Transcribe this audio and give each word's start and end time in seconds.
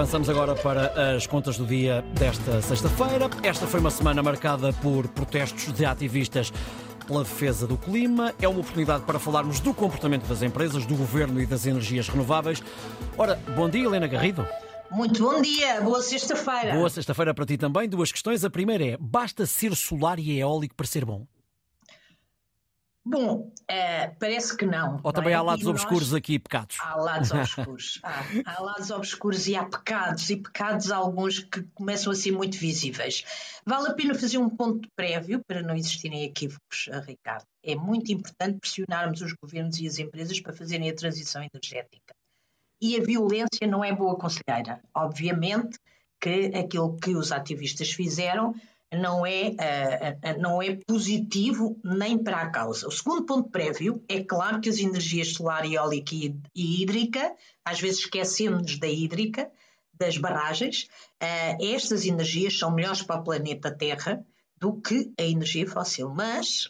Avançamos 0.00 0.30
agora 0.30 0.54
para 0.54 1.14
as 1.14 1.26
contas 1.26 1.58
do 1.58 1.66
dia 1.66 2.02
desta 2.14 2.62
sexta-feira. 2.62 3.28
Esta 3.42 3.66
foi 3.66 3.80
uma 3.80 3.90
semana 3.90 4.22
marcada 4.22 4.72
por 4.72 5.06
protestos 5.08 5.70
de 5.74 5.84
ativistas 5.84 6.50
pela 7.06 7.22
defesa 7.22 7.66
do 7.66 7.76
clima. 7.76 8.32
É 8.40 8.48
uma 8.48 8.60
oportunidade 8.60 9.04
para 9.04 9.18
falarmos 9.18 9.60
do 9.60 9.74
comportamento 9.74 10.26
das 10.26 10.40
empresas, 10.40 10.86
do 10.86 10.96
governo 10.96 11.38
e 11.38 11.44
das 11.44 11.66
energias 11.66 12.08
renováveis. 12.08 12.62
Ora, 13.18 13.38
bom 13.54 13.68
dia, 13.68 13.84
Helena 13.84 14.06
Garrido. 14.06 14.48
Muito 14.90 15.22
bom 15.22 15.42
dia, 15.42 15.82
boa 15.82 16.00
sexta-feira. 16.00 16.76
Boa 16.76 16.88
sexta-feira 16.88 17.34
para 17.34 17.44
ti 17.44 17.58
também. 17.58 17.86
Duas 17.86 18.10
questões. 18.10 18.42
A 18.42 18.48
primeira 18.48 18.82
é: 18.82 18.96
basta 18.98 19.44
ser 19.44 19.76
solar 19.76 20.18
e 20.18 20.40
eólico 20.40 20.74
para 20.76 20.86
ser 20.86 21.04
bom? 21.04 21.26
Bom, 23.04 23.50
é, 23.66 24.08
parece 24.08 24.54
que 24.54 24.66
não. 24.66 25.00
Ou 25.02 25.12
também 25.12 25.32
é? 25.32 25.36
há 25.36 25.42
lados 25.42 25.66
obscuros 25.66 26.12
aqui 26.12 26.34
e 26.34 26.38
pecados? 26.38 26.76
Há 26.80 26.96
lados 26.96 27.30
obscuros. 27.30 27.98
há, 28.04 28.22
há 28.44 28.62
lados 28.62 28.90
obscuros 28.90 29.48
e 29.48 29.56
há 29.56 29.64
pecados, 29.64 30.28
e 30.28 30.36
pecados 30.36 30.90
alguns 30.90 31.38
que 31.38 31.62
começam 31.74 32.12
a 32.12 32.14
ser 32.14 32.32
muito 32.32 32.58
visíveis. 32.58 33.24
Vale 33.64 33.88
a 33.88 33.94
pena 33.94 34.14
fazer 34.14 34.36
um 34.36 34.50
ponto 34.50 34.86
prévio 34.94 35.42
para 35.46 35.62
não 35.62 35.74
existirem 35.74 36.24
equívocos, 36.24 36.90
Ricardo. 37.06 37.46
É 37.64 37.74
muito 37.74 38.12
importante 38.12 38.58
pressionarmos 38.60 39.22
os 39.22 39.32
governos 39.32 39.78
e 39.80 39.86
as 39.86 39.98
empresas 39.98 40.38
para 40.38 40.52
fazerem 40.52 40.90
a 40.90 40.94
transição 40.94 41.42
energética. 41.42 42.14
E 42.82 42.96
a 42.96 43.02
violência 43.02 43.66
não 43.66 43.82
é 43.82 43.94
boa 43.94 44.16
conselheira. 44.16 44.80
Obviamente 44.94 45.78
que 46.20 46.52
aquilo 46.54 46.96
que 46.98 47.14
os 47.14 47.32
ativistas 47.32 47.90
fizeram 47.92 48.54
não 48.92 49.24
é, 49.24 49.50
uh, 49.50 50.40
não 50.40 50.60
é 50.60 50.76
positivo 50.86 51.78
nem 51.84 52.18
para 52.18 52.38
a 52.38 52.50
causa. 52.50 52.88
O 52.88 52.90
segundo 52.90 53.24
ponto 53.24 53.48
prévio 53.48 54.02
é 54.08 54.22
claro 54.22 54.60
que 54.60 54.68
as 54.68 54.78
energias 54.78 55.32
solar, 55.32 55.64
eólica 55.64 56.14
e, 56.14 56.34
hídrica, 56.54 57.32
às 57.64 57.80
vezes 57.80 58.00
esquecemos 58.00 58.78
da 58.78 58.88
hídrica, 58.88 59.50
das 59.94 60.16
barragens, 60.16 60.88
uh, 61.22 61.64
estas 61.64 62.04
energias 62.04 62.58
são 62.58 62.74
melhores 62.74 63.02
para 63.02 63.20
o 63.20 63.24
planeta 63.24 63.70
Terra 63.70 64.24
do 64.56 64.80
que 64.80 65.12
a 65.18 65.22
energia 65.22 65.68
fóssil. 65.68 66.08
Mas 66.08 66.68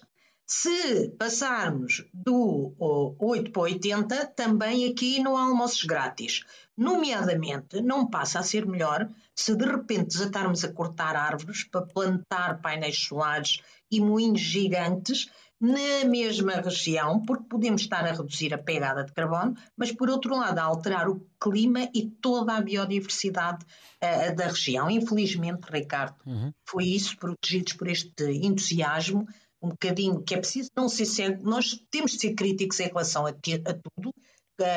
se 0.52 1.10
passarmos 1.10 2.04
do 2.12 2.74
8 3.20 3.52
para 3.52 3.62
80, 3.62 4.26
também 4.34 4.90
aqui 4.90 5.22
não 5.22 5.36
há 5.36 5.44
almoços 5.44 5.84
grátis. 5.84 6.42
Nomeadamente, 6.76 7.80
não 7.80 8.10
passa 8.10 8.40
a 8.40 8.42
ser 8.42 8.66
melhor 8.66 9.08
se 9.32 9.54
de 9.54 9.64
repente 9.64 10.08
desatarmos 10.08 10.64
a 10.64 10.72
cortar 10.72 11.14
árvores 11.14 11.62
para 11.62 11.86
plantar 11.86 12.60
painéis 12.60 12.98
solares 12.98 13.60
e 13.92 14.00
moinhos 14.00 14.40
gigantes 14.40 15.30
na 15.60 16.04
mesma 16.08 16.54
região, 16.54 17.20
porque 17.24 17.44
podemos 17.44 17.82
estar 17.82 18.04
a 18.04 18.12
reduzir 18.12 18.52
a 18.52 18.58
pegada 18.58 19.04
de 19.04 19.12
carbono, 19.12 19.54
mas 19.76 19.92
por 19.92 20.10
outro 20.10 20.34
lado 20.34 20.58
a 20.58 20.64
alterar 20.64 21.08
o 21.08 21.24
clima 21.38 21.88
e 21.94 22.08
toda 22.08 22.56
a 22.56 22.60
biodiversidade 22.60 23.64
uh, 24.02 24.34
da 24.34 24.46
região. 24.46 24.90
Infelizmente, 24.90 25.70
Ricardo, 25.70 26.16
uhum. 26.26 26.50
foi 26.64 26.86
isso, 26.86 27.16
protegidos 27.18 27.74
por 27.74 27.88
este 27.88 28.24
entusiasmo, 28.42 29.28
um 29.62 29.68
bocadinho 29.68 30.22
que 30.22 30.34
é 30.34 30.38
preciso 30.38 30.70
não 30.76 30.88
ser 30.88 31.06
cego, 31.06 31.48
nós 31.48 31.78
temos 31.90 32.12
de 32.12 32.20
ser 32.20 32.34
críticos 32.34 32.80
em 32.80 32.88
relação 32.88 33.26
a, 33.26 33.30
a 33.30 33.34
tudo. 33.74 34.14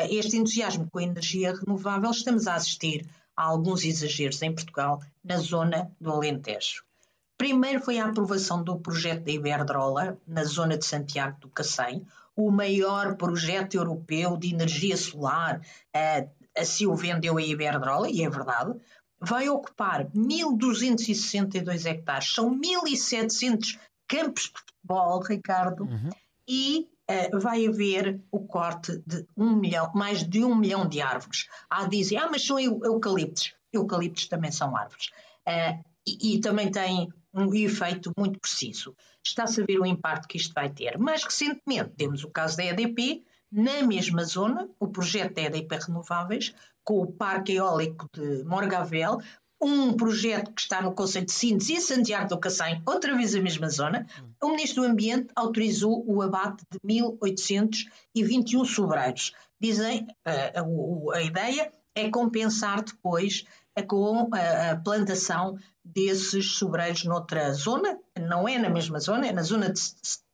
Este 0.09 0.37
entusiasmo 0.37 0.87
com 0.89 0.99
a 0.99 1.03
energia 1.03 1.53
renovável, 1.53 2.09
estamos 2.09 2.47
a 2.47 2.55
assistir 2.55 3.05
a 3.35 3.43
alguns 3.43 3.83
exageros 3.83 4.41
em 4.41 4.53
Portugal, 4.53 5.01
na 5.23 5.37
zona 5.37 5.91
do 5.99 6.11
Alentejo. 6.11 6.83
Primeiro 7.37 7.81
foi 7.81 7.99
a 7.99 8.05
aprovação 8.05 8.63
do 8.63 8.79
projeto 8.79 9.23
da 9.23 9.31
Iberdrola, 9.31 10.17
na 10.25 10.43
zona 10.43 10.77
de 10.77 10.85
Santiago 10.85 11.39
do 11.41 11.49
Cacém, 11.49 12.05
o 12.35 12.51
maior 12.51 13.15
projeto 13.15 13.75
europeu 13.75 14.37
de 14.37 14.53
energia 14.53 14.95
solar, 14.95 15.59
uh, 15.59 16.29
assim 16.57 16.85
o 16.85 16.95
vendeu 16.95 17.37
a 17.37 17.41
Iberdrola, 17.41 18.09
e 18.09 18.23
é 18.23 18.29
verdade, 18.29 18.79
vai 19.19 19.49
ocupar 19.49 20.05
1.262 20.11 21.85
hectares, 21.85 22.33
são 22.33 22.57
1.700 22.59 23.77
campos 24.13 24.43
de 24.43 24.59
futebol, 24.59 25.19
Ricardo, 25.21 25.83
uhum. 25.85 26.09
e 26.47 26.87
uh, 27.09 27.39
vai 27.39 27.65
haver 27.65 28.21
o 28.31 28.45
corte 28.45 29.01
de 29.07 29.25
um 29.35 29.55
milhão, 29.55 29.91
mais 29.95 30.23
de 30.23 30.43
um 30.43 30.55
milhão 30.55 30.87
de 30.87 31.01
árvores. 31.01 31.47
Há 31.69 31.87
dizem, 31.87 32.17
ah, 32.17 32.27
mas 32.29 32.45
são 32.45 32.59
eucaliptos. 32.59 33.53
Eucaliptos 33.71 34.27
também 34.27 34.51
são 34.51 34.77
árvores. 34.77 35.07
Uh, 35.47 35.83
e, 36.05 36.35
e, 36.35 36.41
também 36.41 36.69
tem 36.69 37.09
um 37.33 37.53
efeito 37.55 38.11
muito 38.17 38.39
preciso. 38.39 38.95
Está-se 39.25 39.61
a 39.61 39.65
ver 39.65 39.79
o 39.79 39.85
impacto 39.85 40.27
que 40.27 40.37
isto 40.37 40.53
vai 40.53 40.69
ter. 40.69 40.97
Mais 40.99 41.23
recentemente 41.23 41.91
temos 41.91 42.23
o 42.23 42.29
caso 42.29 42.57
da 42.57 42.65
EDP, 42.65 43.23
na 43.51 43.81
mesma 43.83 44.23
zona, 44.25 44.69
o 44.79 44.87
projeto 44.87 45.35
da 45.35 45.43
EDP 45.43 45.75
Renováveis, 45.87 46.53
com 46.83 47.01
o 47.01 47.11
Parque 47.11 47.53
Eólico 47.53 48.09
de 48.13 48.43
Morgavel, 48.43 49.19
um 49.63 49.93
projeto 49.93 50.51
que 50.51 50.61
está 50.61 50.81
no 50.81 50.93
Conselho 50.93 51.25
de 51.25 51.31
Sines 51.31 51.69
e 51.69 51.79
Santiago 51.79 52.29
do 52.29 52.39
Cacém, 52.39 52.81
outra 52.85 53.15
vez 53.15 53.33
a 53.33 53.41
mesma 53.41 53.69
zona, 53.69 54.05
o 54.41 54.49
Ministro 54.49 54.83
do 54.83 54.89
Ambiente 54.89 55.29
autorizou 55.35 56.03
o 56.05 56.21
abate 56.21 56.63
de 56.69 56.79
1.821 56.79 58.65
sobreiros. 58.65 59.33
Dizem, 59.59 60.07
a, 60.25 60.31
eh, 60.31 60.53
a, 60.55 61.17
a 61.17 61.21
ideia 61.21 61.71
é 61.95 62.09
compensar 62.09 62.83
depois 62.83 63.45
com 63.87 64.29
a, 64.31 64.75
plantação 64.75 65.57
desses 65.83 66.53
sobreiros 66.57 67.05
noutra 67.05 67.53
zona, 67.53 67.97
não 68.19 68.47
é 68.47 68.57
na 68.57 68.69
mesma 68.69 68.99
zona, 68.99 69.27
é 69.27 69.31
na 69.31 69.41
zona 69.41 69.71
de 69.71 69.81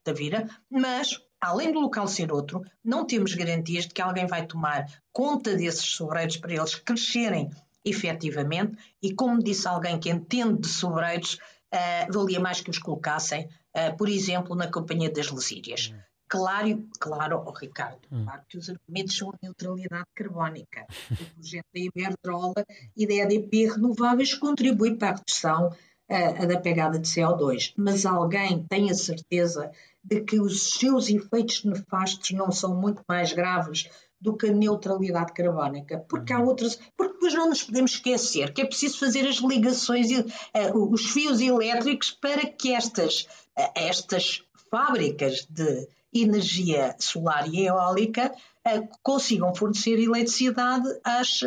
Tavira, 0.04 0.50
mas 0.70 1.22
além 1.40 1.72
do 1.72 1.80
local 1.80 2.08
ser 2.08 2.32
outro, 2.32 2.62
não 2.84 3.06
temos 3.06 3.34
garantias 3.34 3.86
de 3.86 3.94
que 3.94 4.02
alguém 4.02 4.28
vai 4.28 4.46
tomar 4.46 4.86
conta 5.14 5.56
desses 5.56 5.86
sobreiros 5.86 6.38
para 6.38 6.54
eles 6.54 6.76
crescerem 6.76 7.50
efetivamente, 7.84 8.78
e 9.02 9.14
como 9.14 9.44
disse 9.44 9.68
alguém 9.68 10.00
que 10.00 10.10
entende 10.10 10.62
de 10.62 10.68
sobreiros, 10.68 11.36
uh, 11.74 12.12
valia 12.12 12.40
mais 12.40 12.62
que 12.62 12.70
os 12.70 12.80
colocassem, 12.80 13.48
uh, 13.76 13.96
por 13.98 14.10
exemplo, 14.10 14.56
na 14.56 14.72
Companhia 14.72 15.12
das 15.12 15.32
Lesírias. 15.32 15.92
Hum. 15.94 16.00
Claro, 16.28 16.88
claro, 17.00 17.44
oh, 17.44 17.52
Ricardo, 17.52 18.02
hum. 18.12 18.24
claro 18.24 18.44
que 18.48 18.58
os 18.58 18.70
argumentos 18.70 19.18
são 19.18 19.32
a 19.32 19.40
neutralidade 19.42 20.06
carbónica. 20.14 20.86
O 21.12 21.26
projeto 21.36 21.66
da 21.74 21.80
Iberdrola 21.80 22.66
e 22.96 23.08
da 23.08 23.14
EDP 23.16 23.72
Renováveis 23.72 24.36
contribui 24.36 24.96
para 24.96 25.10
a 25.10 25.16
redução 25.16 25.70
uh, 25.70 26.48
da 26.48 26.60
pegada 26.60 27.00
de 27.00 27.10
CO2, 27.10 27.74
mas 27.76 28.06
alguém 28.06 28.64
tem 28.70 28.92
a 28.92 28.94
certeza 28.94 29.72
de 30.04 30.22
que 30.22 30.40
os 30.40 30.74
seus 30.74 31.10
efeitos 31.10 31.64
nefastos 31.64 32.32
não 32.32 32.52
são 32.52 32.76
muito 32.76 33.02
mais 33.08 33.34
graves 33.34 33.90
do 34.22 34.36
que 34.36 34.48
a 34.48 34.54
neutralidade 34.54 35.34
carbónica, 35.34 36.06
porque 36.10 36.34
há 36.34 36.40
uhum. 36.40 36.48
outras, 36.48 36.80
porque 36.98 37.19
depois 37.30 37.34
não 37.34 37.50
nos 37.50 37.64
podemos 37.64 37.92
esquecer 37.92 38.54
que 38.54 38.62
é 38.62 38.66
preciso 38.66 39.00
fazer 39.00 39.28
as 39.28 39.38
ligações, 39.38 40.10
uh, 40.12 40.92
os 40.92 41.06
fios 41.12 41.40
elétricos 41.40 42.12
para 42.12 42.46
que 42.48 42.74
estas, 42.74 43.28
uh, 43.58 43.72
estas 43.76 44.44
fábricas 44.70 45.48
de 45.50 45.88
energia 46.14 46.96
solar 47.00 47.48
e 47.48 47.68
eólica 47.68 48.34
uh, 48.68 48.88
consigam 49.04 49.54
fornecer 49.54 50.00
eletricidade 50.00 50.88
às, 51.04 51.42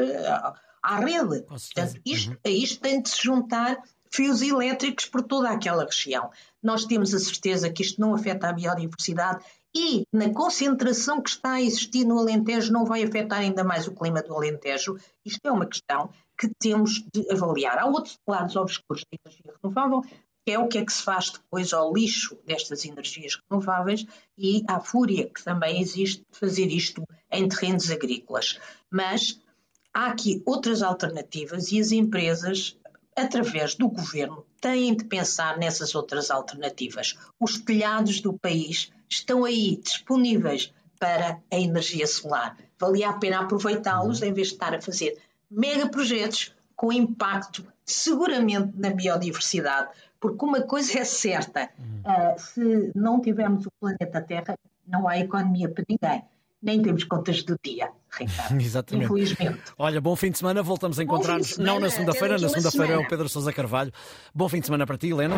à 0.83 1.01
rede. 1.01 1.43
Portanto, 1.43 2.01
isto, 2.05 2.31
uhum. 2.31 2.37
a 2.45 2.49
isto 2.49 2.81
tem 2.81 3.03
de 3.03 3.09
se 3.09 3.23
juntar 3.23 3.83
fios 4.11 4.43
elétricos 4.43 5.07
por 5.07 5.23
toda 5.23 5.51
aquela 5.51 5.85
região. 5.85 6.31
Nós 6.63 6.85
temos 6.85 7.15
a 7.15 7.19
certeza 7.19 7.71
que 7.71 7.83
isto 7.83 8.01
não 8.01 8.15
afeta 8.15 8.49
a 8.49 8.53
biodiversidade 8.53 9.43
e 9.75 10.07
na 10.13 10.33
concentração 10.33 11.23
que 11.23 11.31
está 11.31 11.53
a 11.53 11.63
existir 11.63 12.05
no 12.05 12.19
Alentejo 12.19 12.73
não 12.73 12.85
vai 12.85 13.03
afetar 13.03 13.41
ainda 13.41 13.65
mais 13.65 13.87
o 13.87 13.95
clima 13.95 14.23
do 14.23 14.35
Alentejo. 14.35 14.97
Isto 15.25 15.41
é 15.45 15.51
uma 15.51 15.67
questão 15.67 16.11
que 16.39 16.49
temos 16.59 17.05
de 17.13 17.31
avaliar. 17.31 17.79
Há 17.79 17.87
outros 17.87 18.19
lados 18.29 18.57
obscuros 18.57 19.05
da 19.11 19.19
energia 19.25 19.55
renovável, 19.63 20.03
que 20.45 20.53
é 20.53 20.59
o 20.59 20.69
que 20.69 20.79
é 20.79 20.85
que 20.85 20.93
se 20.93 21.03
faz 21.03 21.31
depois 21.31 21.73
ao 21.73 21.93
lixo 21.93 22.37
destas 22.45 22.85
energias 22.85 23.39
renováveis 23.51 24.05
e 24.37 24.63
à 24.69 24.79
fúria 24.81 25.31
que 25.31 25.43
também 25.43 25.81
existe 25.81 26.23
de 26.31 26.39
fazer 26.39 26.67
isto 26.67 27.03
em 27.31 27.49
terrenos 27.49 27.91
agrícolas. 27.91 28.59
Mas 28.91 29.41
há 29.95 30.09
aqui 30.09 30.43
outras 30.45 30.83
alternativas 30.83 31.73
e 31.73 31.81
as 31.81 31.93
empresas 31.93 32.77
através 33.17 33.75
do 33.75 33.89
governo, 33.89 34.45
têm 34.61 34.97
de 34.97 35.05
pensar 35.05 35.59
nessas 35.59 35.95
outras 35.95 36.31
alternativas. 36.31 37.17
Os 37.39 37.59
telhados 37.59 38.21
do 38.21 38.39
país 38.39 38.91
estão 39.13 39.45
aí 39.45 39.77
disponíveis 39.83 40.73
para 40.99 41.39
a 41.51 41.59
energia 41.59 42.07
solar. 42.07 42.57
Valia 42.79 43.11
a 43.11 43.13
pena 43.13 43.41
aproveitá-los 43.41 44.21
uhum. 44.21 44.29
em 44.29 44.33
vez 44.33 44.49
de 44.49 44.55
estar 44.55 44.75
a 44.75 44.81
fazer 44.81 45.19
mega 45.51 45.89
projetos 45.89 46.55
com 46.75 46.93
impacto 46.93 47.67
seguramente 47.85 48.73
na 48.77 48.91
biodiversidade, 48.91 49.89
porque 50.19 50.45
uma 50.45 50.63
coisa 50.63 51.01
é 51.01 51.05
certa, 51.05 51.69
uh, 51.79 52.41
se 52.41 52.93
não 52.95 53.21
tivermos 53.21 53.67
o 53.67 53.71
planeta 53.81 54.21
Terra, 54.21 54.57
não 54.87 55.09
há 55.09 55.19
economia 55.19 55.69
para 55.69 55.85
ninguém 55.89 56.25
nem 56.63 56.81
temos 56.81 57.03
contas 57.03 57.43
do 57.43 57.59
dia, 57.63 57.91
Ricardo. 58.09 58.61
Exatamente. 58.63 59.07
Infelizmente. 59.07 59.61
Olha, 59.77 60.01
bom 60.01 60.15
fim 60.15 60.31
de 60.31 60.39
semana, 60.39 60.63
voltamos 60.63 60.99
a 60.99 61.03
encontrar-nos 61.03 61.59
não 61.59 61.81
na 61.81 61.91
segunda-feira, 61.91 62.39
na 62.39 62.49
segunda-feira 62.49 62.93
é 62.95 62.99
o 62.99 63.09
Pedro 63.09 63.29
Sousa 63.29 63.53
Carvalho. 63.53 63.93
Bom 64.33 64.49
fim 64.49 64.61
de 64.61 64.67
semana 64.67 64.87
para 64.87 64.97
ti, 64.97 65.09
Helena. 65.09 65.35